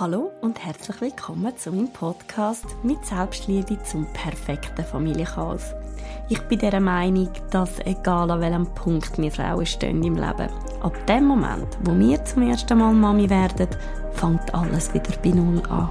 Hallo 0.00 0.32
und 0.40 0.64
herzlich 0.64 1.02
willkommen 1.02 1.54
zu 1.58 1.70
meinem 1.70 1.92
Podcast 1.92 2.64
mit 2.82 3.04
Selbstliebe 3.04 3.76
zum 3.82 4.06
perfekten 4.14 4.86
Familienchaos. 4.86 5.74
Ich 6.30 6.40
bin 6.48 6.60
der 6.60 6.80
Meinung, 6.80 7.28
dass 7.50 7.78
egal 7.80 8.30
an 8.30 8.40
welchem 8.40 8.66
Punkt 8.74 9.18
wir 9.18 9.30
Frauen 9.30 9.66
stehen 9.66 10.02
im 10.02 10.14
Leben, 10.14 10.48
ab 10.80 11.06
dem 11.06 11.26
Moment, 11.26 11.76
wo 11.84 11.94
wir 11.98 12.24
zum 12.24 12.48
ersten 12.48 12.78
Mal 12.78 12.94
Mami 12.94 13.28
werden, 13.28 13.68
fängt 14.12 14.54
alles 14.54 14.94
wieder 14.94 15.12
bei 15.22 15.28
Null 15.28 15.62
an. 15.68 15.90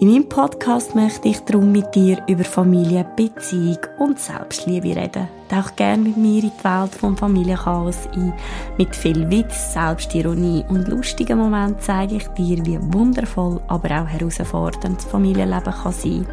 In 0.00 0.10
meinem 0.10 0.28
Podcast 0.28 0.96
möchte 0.96 1.28
ich 1.28 1.38
darum 1.44 1.70
mit 1.70 1.94
dir 1.94 2.20
über 2.26 2.44
Familie, 2.44 3.06
Beziehung 3.14 3.78
und 4.00 4.18
Selbstliebe 4.18 4.96
reden. 4.96 5.28
Tauch 5.48 5.76
gerne 5.76 6.02
mit 6.02 6.16
mir 6.16 6.42
in 6.42 6.50
die 6.50 6.64
Welt 6.64 6.94
vom 6.94 7.16
Familienchaos 7.16 8.08
ein. 8.14 8.32
Mit 8.78 8.96
viel 8.96 9.30
Witz, 9.30 9.74
Selbstironie 9.74 10.64
und 10.68 10.88
lustigen 10.88 11.38
Momenten 11.38 11.80
zeige 11.80 12.16
ich 12.16 12.26
dir, 12.28 12.64
wie 12.66 12.78
wundervoll, 12.80 13.60
aber 13.68 14.02
auch 14.02 14.08
herausfordernd 14.08 14.98
das 14.98 15.04
Familienleben 15.04 15.72
kann 15.72 15.92
sein. 15.92 16.26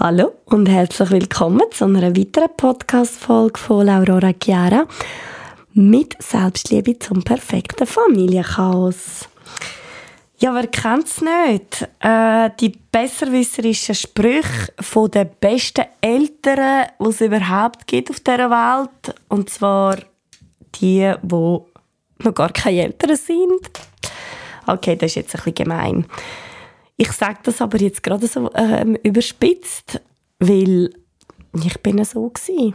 Hallo 0.00 0.32
und 0.46 0.68
herzlich 0.68 1.10
willkommen 1.10 1.62
zu 1.70 1.84
einer 1.84 2.16
weiteren 2.16 2.56
Podcast-Folge 2.56 3.56
von 3.56 3.86
Laurora 3.86 4.32
Chiara 4.32 4.84
mit 5.74 6.20
Selbstliebe 6.20 6.98
zum 6.98 7.22
perfekten 7.22 7.86
Familienchaos. 7.86 9.28
Ja, 10.42 10.52
wer 10.54 10.66
kennt 10.66 11.06
es 11.06 11.20
nicht? 11.20 11.88
Äh, 12.00 12.50
die 12.58 12.70
besserwisserischen 12.90 13.94
Sprüche 13.94 14.72
von 14.80 15.08
den 15.08 15.30
besten 15.38 15.84
Eltern, 16.00 16.88
die 16.98 17.08
es 17.08 17.20
überhaupt 17.20 17.86
gibt 17.86 18.10
auf 18.10 18.18
dieser 18.18 18.50
Welt. 18.50 19.14
Und 19.28 19.50
zwar 19.50 19.98
die, 20.74 21.14
die 21.22 21.58
noch 22.24 22.34
gar 22.34 22.52
keine 22.52 22.82
Eltern 22.82 23.14
sind. 23.14 23.70
Okay, 24.66 24.96
das 24.96 25.12
ist 25.12 25.14
jetzt 25.14 25.34
ein 25.36 25.44
bisschen 25.44 25.54
gemein. 25.54 26.06
Ich 26.96 27.12
sage 27.12 27.38
das 27.44 27.62
aber 27.62 27.78
jetzt 27.78 28.02
gerade 28.02 28.26
so 28.26 28.50
ähm, 28.56 28.96
überspitzt, 29.04 30.00
weil 30.40 30.92
ich 31.64 31.80
bin 31.82 32.02
so 32.04 32.28
gewesen 32.28 32.74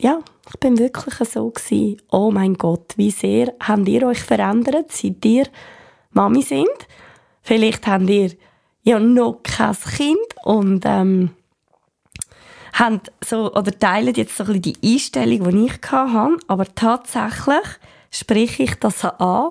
ja, 0.00 0.20
ich 0.48 0.60
bin 0.60 0.78
wirklich 0.78 1.28
so 1.28 1.50
gewesen. 1.50 2.00
Oh 2.12 2.30
mein 2.30 2.54
Gott, 2.54 2.94
wie 2.96 3.10
sehr 3.10 3.52
habt 3.58 3.88
ihr 3.88 4.06
euch 4.06 4.20
verändert, 4.20 4.92
seit 4.92 5.24
ihr 5.24 5.48
Mami 6.12 6.42
sind? 6.42 6.68
Vielleicht 7.42 7.86
habt 7.86 8.08
ihr 8.08 8.32
ja 8.82 8.98
noch 8.98 9.40
kein 9.42 9.76
Kind 9.76 10.16
und 10.44 10.84
ähm, 10.84 11.30
habt 12.72 13.12
so, 13.24 13.52
oder 13.52 13.76
teilen 13.78 14.14
jetzt 14.14 14.36
so 14.36 14.44
ein 14.44 14.60
bisschen 14.60 14.80
die 14.80 14.94
Einstellung, 14.94 15.50
die 15.50 15.66
ich 15.66 15.90
hatte, 15.90 16.36
aber 16.46 16.74
tatsächlich 16.74 17.66
spreche 18.10 18.62
ich 18.64 18.74
das 18.76 19.04
an, 19.04 19.50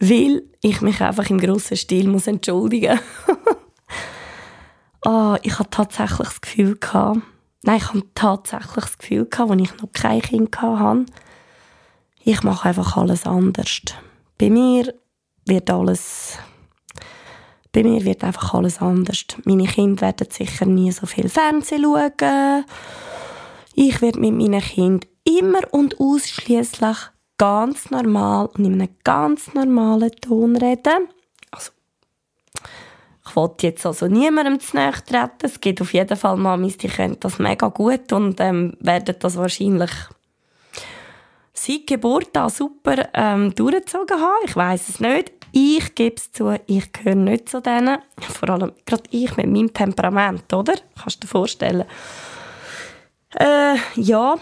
weil 0.00 0.42
ich 0.62 0.80
mich 0.80 1.00
einfach 1.00 1.30
im 1.30 1.38
grossen 1.38 1.76
Stil 1.76 2.08
muss 2.08 2.26
entschuldigen 2.26 2.98
muss. 3.26 3.56
oh, 5.04 5.36
ich 5.42 5.58
hatte 5.58 5.70
tatsächlich 5.70 6.28
das 6.28 6.40
Gefühl 6.40 6.78
Nein, 7.62 7.78
ich 7.78 7.88
hatte 7.88 8.02
tatsächlich 8.14 8.74
das 8.74 8.98
Gefühl, 8.98 9.28
als 9.36 9.60
ich 9.60 9.76
noch 9.78 9.92
kein 9.92 10.22
Kind 10.22 10.60
hatte, 10.60 11.06
ich 12.24 12.42
mache 12.42 12.68
einfach 12.68 12.96
alles 12.96 13.26
anders. 13.26 13.82
Bei 14.38 14.50
mir 14.50 14.94
wird 15.46 15.70
alles 15.70 16.38
bei 17.76 17.82
mir 17.82 18.02
wird 18.06 18.24
einfach 18.24 18.54
alles 18.54 18.80
anders. 18.80 19.26
Meine 19.44 19.66
Kinder 19.66 20.00
werden 20.00 20.28
sicher 20.30 20.64
nie 20.64 20.90
so 20.92 21.04
viel 21.04 21.28
Fernsehen 21.28 21.82
schauen. 21.82 22.64
Ich 23.74 24.00
werde 24.00 24.18
mit 24.18 24.32
meinen 24.32 24.62
Kindern 24.62 25.10
immer 25.24 25.60
und 25.72 26.00
ausschließlich 26.00 26.96
ganz 27.36 27.90
normal 27.90 28.48
und 28.56 28.64
in 28.64 28.80
einem 28.80 28.88
ganz 29.04 29.52
normalen 29.52 30.10
Ton 30.22 30.56
reden. 30.56 31.08
Ich 33.28 33.36
wollte 33.36 33.66
jetzt 33.66 33.84
also 33.84 34.06
niemandem 34.06 34.58
zu 34.58 34.74
nahe 34.74 34.92
treten. 34.92 35.28
Es 35.42 35.60
gibt 35.60 35.82
auf 35.82 35.92
jeden 35.92 36.16
Fall 36.16 36.38
Mamis, 36.38 36.78
die 36.78 36.88
können 36.88 37.20
das 37.20 37.38
mega 37.38 37.68
gut 37.68 38.10
und 38.10 38.40
ähm, 38.40 38.72
werden 38.80 39.16
das 39.18 39.36
wahrscheinlich 39.36 39.90
seit 41.52 41.86
Geburt 41.86 42.34
an 42.38 42.48
super 42.48 43.10
ähm, 43.12 43.54
durchgezogen 43.54 44.18
haben. 44.18 44.46
Ich 44.46 44.56
weiß 44.56 44.88
es 44.88 45.00
nicht. 45.00 45.32
Ich 45.52 45.94
gebe 45.94 46.16
es 46.16 46.32
zu, 46.32 46.54
ich 46.66 46.92
gehöre 46.92 47.14
nicht 47.14 47.48
zu 47.48 47.60
denen. 47.60 47.98
Vor 48.20 48.50
allem 48.50 48.72
gerade 48.84 49.04
ich 49.10 49.36
mit 49.36 49.46
meinem 49.46 49.72
Temperament, 49.72 50.52
oder? 50.52 50.74
Kannst 51.00 51.22
du 51.22 51.26
dir 51.26 51.30
vorstellen. 51.30 51.84
Äh, 53.38 53.76
ja, 53.96 54.36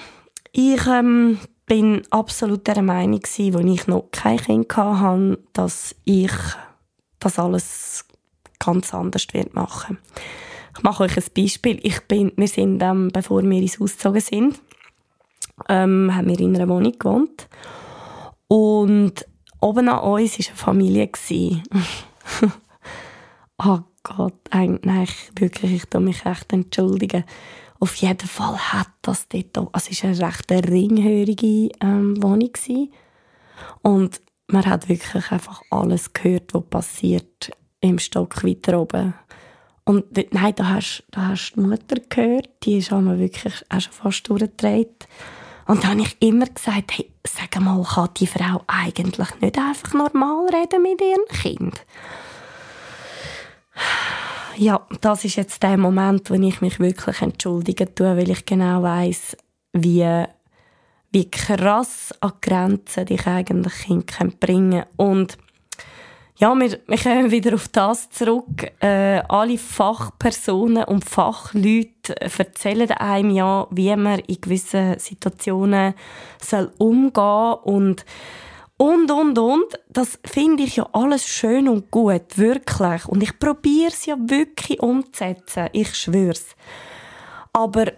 ich 0.53 0.87
ähm, 0.87 1.39
bin 1.67 2.03
absolut 2.11 2.67
der 2.67 2.83
Meinung 2.83 3.21
als 3.23 3.39
ich 3.39 3.87
noch 3.87 4.09
kein 4.13 4.39
Kind 4.39 4.77
hatte, 4.77 5.39
dass 5.53 5.95
ich 6.05 6.33
das 7.19 7.39
alles 7.39 8.05
ganz 8.59 8.95
anders 8.95 9.27
wird 9.33 9.55
machen. 9.55 9.99
Ich 10.77 10.83
mache 10.83 11.05
euch 11.05 11.17
ein 11.17 11.25
Beispiel. 11.37 11.79
Ich 11.83 12.01
bin, 12.03 12.33
wir 12.37 12.49
sind, 12.49 12.83
ähm, 12.83 13.11
bevor 13.13 13.43
wir 13.43 13.59
ins 13.59 13.79
Haus 13.79 13.93
gezogen 13.93 14.21
sind, 14.21 14.61
ähm, 15.69 16.15
haben 16.15 16.29
wir 16.29 16.41
in 16.41 16.55
einer 16.55 16.69
Wohnung 16.69 16.93
gewohnt. 16.93 17.49
Und 18.49 19.25
oben 19.65 19.89
an 19.89 20.01
uns 20.01 20.39
war 20.39 20.47
eine 20.49 20.57
Familie. 20.57 21.11
oh 23.59 23.81
Gott, 24.03 24.39
nein, 24.53 25.05
ich, 25.05 25.31
wirklich, 25.41 25.73
ich 25.73 25.87
tue 25.87 26.01
mich 26.01 26.25
echt 26.27 26.53
entschuldigen. 26.53 27.25
Auf 27.81 27.95
jeden 27.97 28.29
Fall 28.29 28.57
hat 28.57 28.89
das 29.03 29.29
dort 29.29 29.59
auch, 29.59 29.71
also 29.73 29.91
es 29.91 30.03
war 30.03 30.11
eine 30.11 30.27
recht 30.27 30.71
ringhörige 30.71 31.71
ähm, 31.81 32.23
Wohnung. 32.23 32.53
Und 33.83 34.21
man 34.47 34.67
hat 34.67 34.89
wirklich 34.89 35.33
einfach 35.33 35.63
alles 35.71 36.13
gehört, 36.13 36.53
was 36.55 36.65
passiert 36.65 37.51
im 37.81 37.99
Stock 37.99 38.45
weiter 38.45 38.81
oben. 38.81 39.15
Und 39.85 40.05
nein, 40.33 40.55
da 40.57 40.69
hast, 40.69 41.05
da 41.11 41.29
hast 41.29 41.53
du 41.53 41.63
die 41.63 41.69
Mutter 41.69 41.97
gehört, 42.09 42.49
die 42.63 42.79
ist 42.79 42.91
wirklich 42.91 43.63
auch 43.69 43.81
schon 43.81 43.93
fast 43.93 44.29
durchgedreht. 44.29 45.07
Und 45.67 45.83
da 45.83 45.89
habe 45.89 46.03
ich 46.03 46.17
immer 46.21 46.47
gesagt, 46.47 46.93
hey, 46.93 47.11
sag 47.27 47.61
mal, 47.61 47.83
kann 47.83 48.11
die 48.19 48.27
Frau 48.27 48.63
eigentlich 48.67 49.29
nicht 49.41 49.59
einfach 49.59 49.95
normal 49.95 50.47
reden 50.49 50.83
mit 50.83 51.01
ihrem 51.01 51.25
Kind? 51.29 51.85
Ja, 54.57 54.87
das 55.01 55.25
ist 55.25 55.37
jetzt 55.37 55.63
der 55.63 55.77
Moment, 55.77 56.31
wo 56.31 56.35
ich 56.35 56.61
mich 56.61 56.79
wirklich 56.79 57.23
entschuldigen 57.23 57.95
tue, 57.95 58.17
weil 58.17 58.31
ich 58.31 58.47
genau 58.47 58.83
weiß, 58.83 59.37
wie, 59.73 60.25
wie 61.11 61.31
krass 61.31 62.15
an 62.21 62.33
Grenzen 62.41 63.07
dich 63.07 63.27
eigentlich 63.27 64.07
Kind 64.07 64.39
bringen 64.39 64.85
kann. 64.85 65.09
Und 65.09 65.39
ja, 66.37 66.55
wir, 66.55 66.81
wir 66.87 66.99
kommen 66.99 67.31
wieder 67.31 67.55
auf 67.55 67.69
das 67.69 68.11
zurück. 68.11 68.73
Äh, 68.81 69.23
alle 69.29 69.57
Fachpersonen 69.57 70.85
und 70.85 71.05
Fachleute 71.05 72.21
erzählen 72.21 72.91
einem 72.91 73.31
ja, 73.31 73.69
wie 73.71 73.95
man 73.95 74.19
in 74.21 74.41
gewissen 74.41 74.99
Situationen 74.99 75.95
soll 76.41 76.73
umgehen 76.79 77.55
und 77.63 78.05
und, 78.77 79.11
und, 79.13 79.39
und. 79.39 79.67
Das 79.89 80.19
finde 80.25 80.65
ich 80.65 80.77
ja 80.77 80.89
alles 80.93 81.27
schön 81.27 81.69
und 81.69 81.93
gut, 81.93 82.37
wirklich. 82.37 83.07
Und 83.07 83.23
ich 83.23 83.39
probiere 83.39 83.89
es 83.89 84.05
ja 84.07 84.17
wirklich 84.19 84.81
umzusetzen, 84.81 85.69
ich 85.73 85.95
schwör's. 85.95 86.57
Aber 87.53 87.93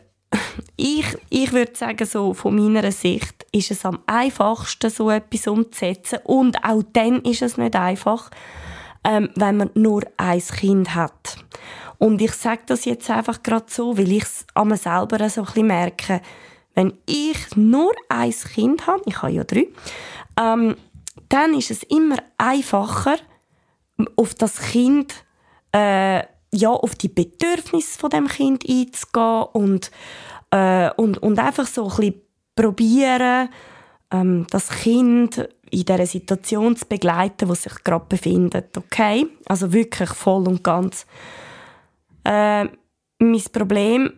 ich, 0.77 1.07
ich 1.31 1.53
würde 1.53 1.75
sagen, 1.75 2.07
so 2.07 2.35
von 2.35 2.57
meiner 2.57 2.91
Sicht 2.93 3.47
ist 3.53 3.71
es 3.71 3.85
am 3.85 4.01
einfachsten, 4.07 4.91
so 4.91 5.11
etwas 5.11 5.47
umzusetzen. 5.47 6.19
Und 6.25 6.63
auch 6.65 6.83
dann 6.93 7.23
ist 7.23 7.43
es 7.43 7.57
nicht 7.57 7.77
einfach, 7.77 8.31
ähm, 9.05 9.31
wenn 9.35 9.57
man 9.57 9.71
nur 9.75 10.03
ein 10.17 10.41
Kind 10.41 10.95
hat. 10.95 11.37
Und 11.99 12.21
ich 12.21 12.33
sage 12.33 12.63
das 12.67 12.85
jetzt 12.85 13.09
einfach 13.11 13.43
gerade 13.43 13.67
so, 13.69 13.97
weil 13.97 14.13
ich 14.13 14.25
es 14.25 14.47
an 14.55 14.69
mir 14.69 14.77
selber 14.77 15.29
so 15.29 15.43
ein 15.43 15.47
bisschen 15.47 15.67
merke. 15.67 16.21
Wenn 16.75 16.93
ich 17.07 17.57
nur 17.57 17.93
ein 18.09 18.31
Kind 18.31 18.87
habe, 18.87 19.03
ich 19.07 19.23
habe 19.23 19.33
ja 19.33 19.45
drei, 19.45 19.69
ähm, 20.39 20.77
dann 21.31 21.55
ist 21.55 21.71
es 21.71 21.83
immer 21.85 22.17
einfacher, 22.37 23.17
auf 24.17 24.35
das 24.35 24.61
Kind 24.61 25.15
äh, 25.73 26.23
ja, 26.53 26.71
auf 26.71 26.95
die 26.95 27.09
Bedürfnisse 27.09 27.99
von 27.99 28.11
dem 28.11 28.29
Kind 28.29 28.65
einzugehen 28.69 29.45
und, 29.53 29.91
äh, 30.51 30.91
und, 30.97 31.19
und 31.19 31.39
einfach 31.39 31.67
so 31.67 31.91
ein 31.99 32.15
probieren, 32.55 33.49
ähm, 34.11 34.47
das 34.51 34.71
Kind 34.71 35.49
in 35.71 35.85
dieser 35.85 36.07
Situation 36.07 36.77
zu 36.77 36.87
begleiten, 36.87 37.49
wo 37.49 37.55
sich 37.55 37.85
gerade 37.85 38.07
befindet. 38.09 38.77
Okay? 38.77 39.27
Also 39.47 39.73
wirklich 39.73 40.11
voll 40.11 40.49
und 40.49 40.65
ganz. 40.65 41.07
Äh, 42.25 42.65
mein 43.19 43.45
Problem 43.53 44.13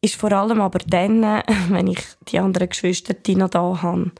ist 0.00 0.16
vor 0.16 0.32
allem 0.32 0.60
aber 0.60 0.78
dann, 0.86 1.22
wenn 1.68 1.88
ich 1.88 2.00
die 2.28 2.38
anderen 2.38 2.68
Geschwister 2.68 3.14
noch 3.36 3.50
da 3.50 3.82
habe. 3.82 4.12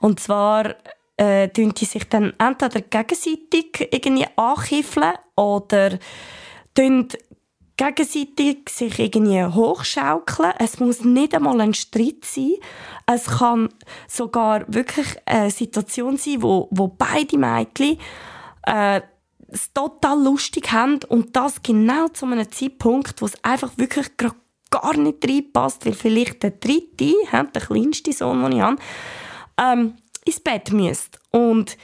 Und 0.00 0.20
zwar 0.20 0.76
äh, 1.16 1.48
die 1.48 1.84
sich 1.84 2.08
dann 2.08 2.32
entweder 2.38 2.80
gegenseitig 2.80 3.88
irgendwie 3.90 4.26
ankiffeln 4.36 5.14
oder 5.34 5.98
gegenseitig 7.76 8.68
sich 8.68 8.98
irgendwie 8.98 9.44
hochschaukeln. 9.44 10.52
Es 10.58 10.78
muss 10.80 11.04
nicht 11.04 11.34
einmal 11.34 11.60
ein 11.60 11.74
Streit 11.74 12.24
sein. 12.24 12.54
Es 13.06 13.26
kann 13.26 13.70
sogar 14.06 14.64
wirklich 14.68 15.06
eine 15.24 15.50
Situation 15.50 16.16
sein, 16.16 16.42
wo, 16.42 16.68
wo 16.70 16.88
beide 16.88 17.38
Mädchen 17.38 17.98
äh, 18.66 19.00
es 19.48 19.72
total 19.72 20.22
lustig 20.22 20.70
haben 20.72 21.00
und 21.08 21.34
das 21.34 21.62
genau 21.62 22.08
zu 22.08 22.26
einem 22.26 22.50
Zeitpunkt, 22.50 23.22
wo 23.22 23.26
es 23.26 23.42
einfach 23.42 23.72
wirklich 23.76 24.08
gar 24.70 24.96
nicht 24.96 25.24
reinpasst, 25.26 25.86
weil 25.86 25.94
vielleicht 25.94 26.42
der 26.42 26.50
dritte, 26.50 27.14
der 27.32 27.62
kleinste 27.62 28.12
Sohn, 28.12 28.42
den 28.42 28.52
ich 28.52 28.60
habe, 28.60 28.76
ähm, 29.58 29.94
ins 30.26 30.40
Bett 30.40 30.70
müsste. 30.72 31.18
Und 31.30 31.78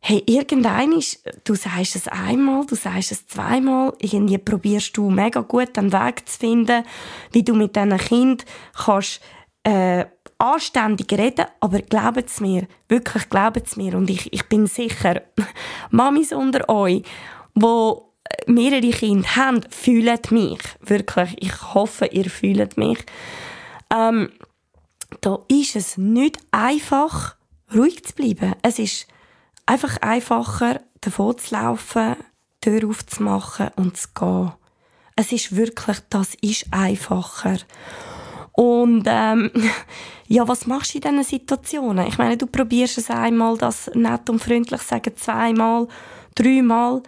hey, 0.00 0.22
irgendein 0.26 0.92
ist, 0.92 1.22
du 1.44 1.54
sagst 1.54 1.96
es 1.96 2.08
einmal, 2.08 2.64
du 2.66 2.74
sagst 2.74 3.12
es 3.12 3.26
zweimal, 3.26 3.92
irgendwie 4.00 4.38
probierst 4.38 4.96
du 4.96 5.10
mega 5.10 5.40
gut 5.40 5.76
einen 5.76 5.92
Weg 5.92 6.28
zu 6.28 6.38
finden, 6.38 6.84
wie 7.32 7.42
du 7.42 7.54
mit 7.54 7.76
diesen 7.76 7.96
Kind 7.98 8.44
kannst 8.74 9.20
äh, 9.64 10.06
anständig 10.38 11.12
reden, 11.12 11.46
aber 11.60 11.80
glaubt 11.80 12.26
es 12.26 12.40
mir, 12.40 12.66
wirklich 12.88 13.28
glaubt 13.28 13.66
es 13.66 13.76
mir. 13.76 13.96
Und 13.96 14.08
ich, 14.08 14.32
ich 14.32 14.48
bin 14.48 14.66
sicher, 14.66 15.22
Mamis 15.90 16.32
unter 16.32 16.68
euch, 16.68 17.02
wo 17.54 18.14
mehrere 18.46 18.90
Kinder 18.90 19.36
haben, 19.36 19.60
fühlen 19.70 20.18
mich, 20.30 20.60
wirklich, 20.80 21.36
ich 21.40 21.74
hoffe, 21.74 22.06
ihr 22.06 22.30
fühlt 22.30 22.76
mich, 22.76 22.98
ähm, 23.92 24.30
da 25.20 25.40
ist 25.48 25.76
es 25.76 25.96
nicht 25.96 26.38
einfach, 26.50 27.36
ruhig 27.74 28.04
zu 28.04 28.14
bleiben. 28.14 28.54
Es 28.62 28.78
ist 28.78 29.06
einfach 29.68 29.98
einfacher, 30.00 30.80
davon 31.00 31.36
zu 31.38 31.54
laufen, 31.54 32.16
die 32.64 32.70
Tür 32.70 32.88
aufzumachen 32.88 33.68
und 33.76 33.96
zu 33.96 34.08
gehen. 34.18 34.52
Es 35.14 35.30
ist 35.32 35.54
wirklich, 35.54 35.98
das 36.10 36.34
ist 36.40 36.66
einfacher. 36.70 37.58
Und 38.52 39.04
ähm, 39.06 39.50
ja, 40.26 40.48
was 40.48 40.66
machst 40.66 40.94
du 40.94 40.98
in 40.98 41.02
diesen 41.02 41.22
Situationen? 41.22 42.06
Ich 42.06 42.18
meine, 42.18 42.36
du 42.36 42.46
probierst 42.46 42.98
es 42.98 43.10
einmal, 43.10 43.58
das 43.58 43.90
nett 43.94 44.30
und 44.30 44.42
freundlich 44.42 44.82
sagen, 44.82 45.14
zweimal, 45.16 45.86
dreimal. 46.34 47.02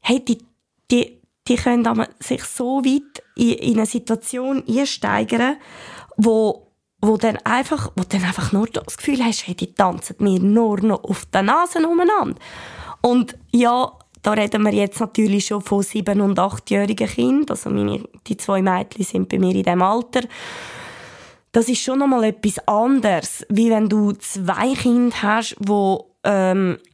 Hey, 0.00 0.24
die, 0.24 0.38
die, 0.90 1.20
die 1.46 1.56
können 1.56 2.06
sich 2.20 2.42
so 2.44 2.84
weit 2.84 3.22
in, 3.36 3.50
in 3.50 3.76
eine 3.76 3.86
Situation 3.86 4.64
einsteigern, 4.66 5.56
wo 6.16 6.67
wo 7.00 7.16
dann 7.16 7.38
einfach, 7.44 7.92
wo 7.96 8.02
dann 8.08 8.24
einfach 8.24 8.52
nur 8.52 8.66
das 8.66 8.96
Gefühl 8.96 9.24
hast, 9.24 9.46
hey, 9.46 9.54
die 9.54 9.72
tanzen 9.72 10.16
mir 10.18 10.40
nur 10.40 10.80
noch 10.80 11.04
auf 11.04 11.26
der 11.26 11.42
Nase 11.42 11.86
umeinander. 11.86 12.38
Und 13.00 13.36
ja, 13.52 13.92
da 14.22 14.32
reden 14.32 14.64
wir 14.64 14.74
jetzt 14.74 15.00
natürlich 15.00 15.46
schon 15.46 15.62
von 15.62 15.82
sieben- 15.82 16.20
und 16.20 16.38
achtjährigen 16.38 17.08
Kindern. 17.08 17.50
Also 17.50 17.70
meine, 17.70 18.02
die 18.26 18.36
zwei 18.36 18.62
Mädchen 18.62 19.04
sind 19.04 19.28
bei 19.28 19.38
mir 19.38 19.54
in 19.54 19.62
diesem 19.62 19.82
Alter. 19.82 20.22
Das 21.52 21.68
ist 21.68 21.82
schon 21.82 22.00
nochmal 22.00 22.24
etwas 22.24 22.58
anderes, 22.66 23.46
wie 23.48 23.70
wenn 23.70 23.88
du 23.88 24.12
zwei 24.12 24.74
Kinder 24.74 25.22
hast, 25.22 25.56
die 25.58 25.96
ähm, 26.24 26.78
äh, 26.78 26.88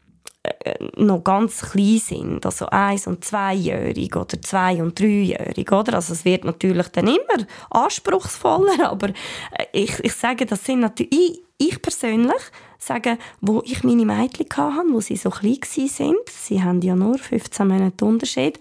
noch 0.96 1.24
ganz 1.24 1.60
klein 1.60 1.98
sind, 1.98 2.46
also 2.46 2.66
eins- 2.66 3.06
und 3.06 3.24
zweijährig 3.24 4.14
oder 4.16 4.40
zwei- 4.40 4.82
und 4.82 4.98
dreijährig, 4.98 5.70
oder? 5.72 5.94
Also 5.94 6.12
es 6.12 6.24
wird 6.24 6.44
natürlich 6.44 6.88
dann 6.88 7.06
immer 7.06 7.46
anspruchsvoller, 7.70 8.90
aber 8.90 9.08
äh, 9.08 9.66
ich, 9.72 9.98
ich 10.02 10.14
sage, 10.14 10.46
das 10.46 10.64
sind 10.64 10.80
natürlich, 10.80 11.12
ich, 11.12 11.42
ich 11.56 11.82
persönlich 11.82 12.42
sage, 12.78 13.18
wo 13.40 13.62
ich 13.64 13.82
meine 13.84 14.04
Mädchen 14.04 14.46
hatte, 14.56 14.92
wo 14.92 15.00
sie 15.00 15.16
so 15.16 15.30
klein 15.30 15.58
sind, 15.62 16.28
sie 16.28 16.62
haben 16.62 16.82
ja 16.82 16.94
nur 16.94 17.18
15 17.18 17.66
Monate 17.66 18.04
Unterschied, 18.04 18.58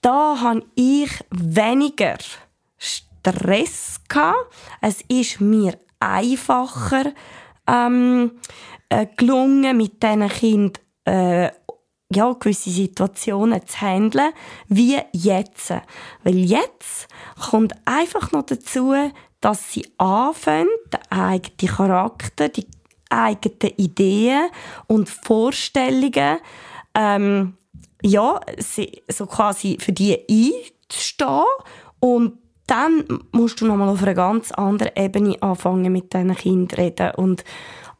da 0.00 0.40
habe 0.40 0.62
ich 0.74 1.10
weniger 1.30 2.18
Stress 2.78 4.00
gehabt. 4.08 4.52
Es 4.80 5.02
ist 5.08 5.40
mir 5.40 5.76
einfacher 5.98 7.12
ähm, 7.66 8.32
äh, 8.88 9.06
gelungen, 9.16 9.76
mit 9.76 10.02
diesen 10.02 10.28
Kindern 10.28 10.87
äh, 11.08 11.50
ja, 12.10 12.32
gewisse 12.32 12.70
Situationen 12.70 13.66
zu 13.66 13.80
handeln, 13.80 14.32
wie 14.68 14.98
jetzt. 15.12 15.72
Weil 16.24 16.36
jetzt 16.36 17.08
kommt 17.50 17.74
einfach 17.84 18.32
noch 18.32 18.46
dazu, 18.46 18.94
dass 19.40 19.72
sie 19.72 19.86
anfangen, 19.98 20.68
den 20.92 21.00
eigenen 21.10 21.76
Charakter, 21.76 22.48
die 22.48 22.66
eigenen 23.10 23.74
Ideen 23.76 24.48
und 24.86 25.08
Vorstellungen, 25.08 26.38
ähm, 26.94 27.54
ja, 28.02 28.40
so 29.08 29.26
quasi 29.26 29.78
für 29.80 29.92
die 29.92 30.18
einzustehen 30.28 31.44
und 32.00 32.38
dann 32.66 33.04
musst 33.32 33.60
du 33.60 33.66
nochmal 33.66 33.88
auf 33.88 34.02
einer 34.02 34.14
ganz 34.14 34.52
anderen 34.52 34.92
Ebene 34.94 35.40
anfangen 35.40 35.90
mit 35.90 36.12
diesen 36.12 36.36
Kindern 36.36 36.78
reden 36.78 37.10
und 37.16 37.44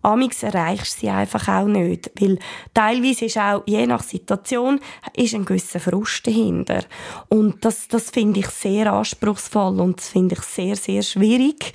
Amix 0.03 0.43
erreichst 0.43 1.01
sie 1.01 1.09
einfach 1.09 1.49
auch 1.49 1.67
nicht. 1.67 2.11
Weil 2.21 2.39
teilweise 2.73 3.27
ist 3.27 3.39
auch, 3.39 3.63
je 3.67 3.87
nach 3.87 4.03
Situation, 4.03 4.81
ist 5.15 5.35
ein 5.35 5.45
gewisser 5.45 5.81
Frust 5.81 6.27
dahinter. 6.27 6.85
Und 7.29 7.65
das, 7.65 7.89
das 7.89 8.11
finde 8.11 8.41
ich 8.41 8.49
sehr 8.49 8.93
anspruchsvoll 8.93 9.81
und 9.81 9.99
das 9.99 10.09
finde 10.09 10.37
ich 10.37 10.43
sehr, 10.43 10.77
sehr 10.77 11.03
schwierig. 11.03 11.73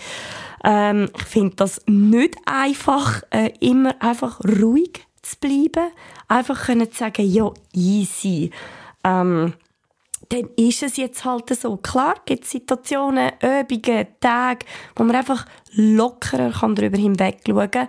Ähm, 0.64 1.10
ich 1.18 1.24
finde 1.26 1.56
das 1.58 1.82
nicht 1.88 2.38
einfach, 2.46 3.24
äh, 3.32 3.52
immer 3.60 3.96
einfach 4.02 4.40
ruhig 4.44 5.06
zu 5.22 5.38
bleiben. 5.40 5.92
Einfach 6.28 6.66
können 6.66 6.92
zu 6.92 7.00
sagen, 7.00 7.30
ja, 7.30 7.52
easy. 7.74 8.52
Ähm, 9.04 9.54
dann 10.30 10.50
ist 10.56 10.84
es 10.84 10.98
jetzt 10.98 11.26
halt 11.26 11.50
so. 11.50 11.78
Klar 11.78 12.16
gibt 12.26 12.46
es 12.46 12.52
Situationen, 12.52 13.32
Übungen, 13.42 14.08
Tage, 14.20 14.66
wo 14.96 15.04
man 15.04 15.16
einfach 15.16 15.46
lockerer 15.74 16.52
kann 16.52 16.76
darüber 16.76 16.98
hinweg 16.98 17.40
schauen 17.46 17.72
kann. 17.72 17.88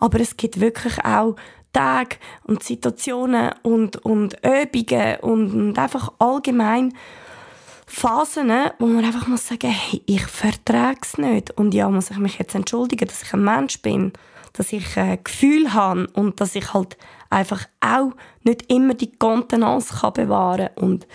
Aber 0.00 0.20
es 0.20 0.36
gibt 0.36 0.60
wirklich 0.60 1.04
auch 1.04 1.36
Tage 1.72 2.16
und 2.44 2.62
Situationen 2.62 3.50
und, 3.62 3.96
und 3.98 4.36
Übungen 4.44 5.16
und, 5.20 5.52
und 5.52 5.78
einfach 5.78 6.12
allgemein 6.18 6.94
Phasen, 7.86 8.50
wo 8.78 8.86
man 8.86 9.04
einfach 9.04 9.26
muss 9.26 9.48
sagen, 9.48 9.70
hey, 9.70 10.02
ich 10.06 10.26
vertrage 10.26 11.00
es 11.02 11.18
nicht. 11.18 11.50
Und 11.52 11.74
ja, 11.74 11.88
muss 11.90 12.10
ich 12.10 12.16
mich 12.16 12.38
jetzt 12.38 12.54
entschuldigen, 12.54 13.06
dass 13.06 13.22
ich 13.22 13.32
ein 13.34 13.44
Mensch 13.44 13.82
bin, 13.82 14.12
dass 14.52 14.72
ich 14.72 14.96
ein 14.96 15.22
Gefühl 15.22 15.74
habe 15.74 16.08
und 16.14 16.40
dass 16.40 16.54
ich 16.54 16.72
halt 16.72 16.96
einfach 17.30 17.66
auch 17.80 18.12
nicht 18.42 18.70
immer 18.72 18.94
die 18.94 19.12
Kontenance 19.12 19.94
bewahren 20.12 20.70
kann. 20.74 20.84
Und 20.84 21.06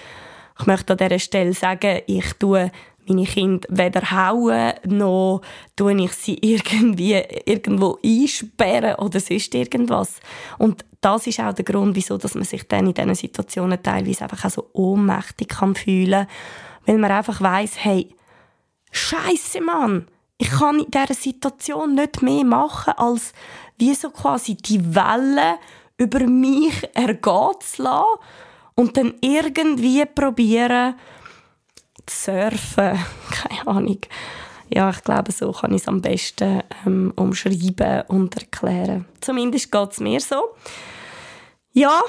ich 0.59 0.65
möchte 0.65 0.93
an 0.93 0.97
dieser 0.97 1.19
Stelle 1.19 1.53
sagen, 1.53 2.01
ich 2.05 2.33
tue 2.33 2.71
meine 3.07 3.25
Kinder 3.25 3.67
weder 3.71 4.11
hauen, 4.11 4.73
noch 4.85 5.41
tue 5.75 5.99
ich 6.03 6.11
sie 6.13 6.35
irgendwie 6.41 7.21
irgendwo 7.45 7.97
einsperren 8.03 8.95
oder 8.95 9.19
sonst 9.19 9.55
irgendwas. 9.55 10.19
Und 10.57 10.85
das 11.01 11.25
ist 11.27 11.39
auch 11.39 11.53
der 11.53 11.65
Grund, 11.65 11.95
wieso 11.95 12.17
dass 12.17 12.35
man 12.35 12.43
sich 12.43 12.67
dann 12.67 12.87
in 12.87 12.93
diesen 12.93 13.15
Situationen 13.15 13.81
teilweise 13.81 14.23
einfach 14.23 14.45
auch 14.45 14.49
so 14.51 14.69
ohnmächtig 14.73 15.47
kann 15.47 15.75
fühlen 15.75 16.27
weil 16.85 16.97
man 16.97 17.11
einfach 17.11 17.39
weiß, 17.39 17.83
hey, 17.83 18.15
Scheiße, 18.91 19.61
Mann, 19.61 20.07
ich 20.39 20.49
kann 20.49 20.79
in 20.79 20.89
dieser 20.89 21.13
Situation 21.13 21.93
nicht 21.93 22.23
mehr 22.23 22.43
machen, 22.43 22.93
als 22.97 23.33
wie 23.77 23.93
so 23.93 24.09
quasi 24.09 24.55
die 24.55 24.95
Welle 24.95 25.59
über 25.97 26.25
mich 26.25 26.89
ergehen 26.95 27.53
zu 27.59 27.83
lassen 27.83 28.19
und 28.79 28.95
dann 28.95 29.13
irgendwie 29.19 30.05
probieren 30.05 30.95
zu 32.05 32.31
surfen. 32.31 32.97
Keine 33.29 33.67
Ahnung. 33.67 33.99
Ja, 34.69 34.89
ich 34.89 35.03
glaube, 35.03 35.33
so 35.33 35.51
kann 35.51 35.73
ich 35.73 35.81
es 35.81 35.87
am 35.89 36.01
besten 36.01 36.63
ähm, 36.85 37.11
umschreiben 37.17 38.03
und 38.07 38.37
erklären. 38.37 39.05
Zumindest 39.19 39.69
geht 39.69 39.91
es 39.91 39.99
mir 39.99 40.21
so. 40.21 40.55
Ja, 41.73 42.01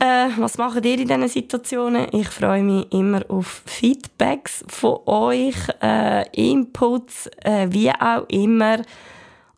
äh, 0.00 0.30
was 0.38 0.58
macht 0.58 0.84
ihr 0.84 0.98
in 0.98 1.06
diesen 1.06 1.28
Situationen? 1.28 2.08
Ich 2.12 2.28
freue 2.28 2.62
mich 2.62 2.92
immer 2.92 3.22
auf 3.28 3.62
Feedbacks 3.64 4.64
von 4.66 4.98
euch, 5.06 5.54
äh, 5.80 6.28
Inputs, 6.32 7.30
äh, 7.44 7.68
wie 7.70 7.90
auch 7.90 8.26
immer. 8.28 8.82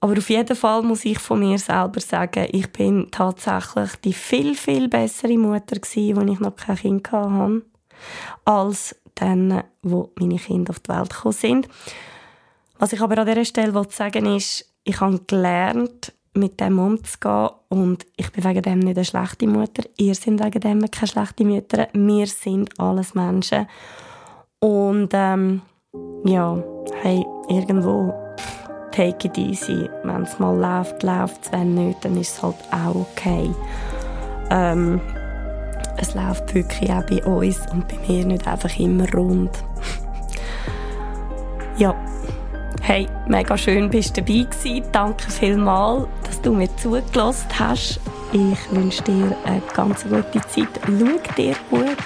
Aber 0.00 0.17
auf 0.17 0.31
jeden 0.31 0.57
Fall 0.57 0.83
muss 0.83 1.05
ich 1.05 1.19
von 1.19 1.40
mir 1.40 1.59
selber 1.59 2.00
sagen, 2.00 2.47
ich 2.52 2.71
bin 2.71 3.09
tatsächlich 3.11 3.97
die 4.05 4.12
viel, 4.12 4.55
viel 4.55 4.88
bessere 4.88 5.37
Mutter 5.37 5.76
gewesen, 5.76 6.19
als 6.19 6.31
ich 6.31 6.40
noch 6.40 6.57
kein 6.57 6.76
Kind 6.76 7.12
hatte, 7.12 7.62
als 8.45 8.95
dann, 9.17 9.64
wo 9.83 10.12
meine 10.17 10.37
Kinder 10.37 10.71
auf 10.71 10.81
die 10.81 10.90
Welt 10.90 11.11
gekommen 11.11 11.33
sind. 11.33 11.69
Was 12.78 12.93
ich 12.93 13.00
aber 13.00 13.19
an 13.19 13.26
dieser 13.26 13.45
Stelle 13.45 13.87
sagen 13.90 14.37
ist, 14.37 14.73
ich 14.85 15.00
habe 15.00 15.21
gelernt, 15.26 16.12
mit 16.35 16.61
dem 16.61 16.78
umzugehen 16.78 17.50
und 17.69 18.07
ich 18.17 18.31
bin 18.31 18.45
wegen 18.45 18.62
dem 18.62 18.78
nicht 18.78 18.97
eine 18.97 19.05
schlechte 19.05 19.49
Mutter. 19.49 19.83
Ihr 19.97 20.14
seid 20.14 20.45
wegen 20.45 20.61
dem 20.61 20.90
keine 20.90 21.09
schlechte 21.09 21.45
Mütter. 21.45 21.88
Wir 21.93 22.26
sind 22.26 22.78
alles 22.78 23.14
Menschen. 23.14 23.67
Und 24.61 25.11
ähm, 25.12 25.62
ja, 26.25 26.62
hey, 27.02 27.25
irgendwo 27.49 28.27
take 28.99 29.28
it 29.28 29.38
easy. 29.38 29.88
Wenn 30.02 30.23
es 30.25 30.40
mal 30.40 30.57
läuft, 30.57 31.05
läuft 31.05 31.45
es. 31.45 31.52
Wenn 31.52 31.75
nicht, 31.75 32.05
dann 32.05 32.17
ist 32.17 32.35
es 32.37 32.43
halt 32.43 32.57
auch 32.73 32.97
okay. 32.97 33.49
Ähm, 34.50 35.00
es 35.99 36.14
läuft 36.14 36.52
wirklich 36.52 36.90
auch 36.90 37.05
bei 37.05 37.23
uns 37.25 37.61
und 37.71 37.87
bei 37.87 37.97
mir 38.09 38.26
nicht 38.26 38.49
einfach 38.49 38.76
immer 38.76 39.09
rund. 39.12 39.50
ja, 41.78 41.95
hey, 42.83 43.07
mega 43.28 43.57
schön 43.57 43.88
bist 43.88 44.17
du 44.17 44.23
dabei 44.23 44.49
gewesen. 44.50 44.83
Danke 44.90 45.31
vielmals, 45.31 46.09
dass 46.25 46.40
du 46.43 46.52
mir 46.52 46.69
zugelassen 46.76 47.47
hast. 47.57 48.00
Ich 48.33 48.73
wünsche 48.73 49.02
dir 49.05 49.37
eine 49.45 49.62
ganz 49.75 50.02
gute 50.02 50.40
Zeit. 50.49 50.69
Schau 50.85 51.35
dir 51.37 51.55
gut 51.71 51.97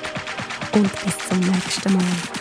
und 0.75 1.05
bis 1.05 1.19
zum 1.29 1.41
nächsten 1.41 1.95
Mal. 1.95 2.32